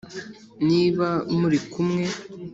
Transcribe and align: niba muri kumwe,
niba 0.67 1.07
muri 1.39 1.57
kumwe, 1.71 2.05